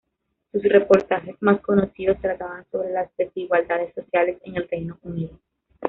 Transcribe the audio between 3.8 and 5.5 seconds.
sociales en el Reino Unido.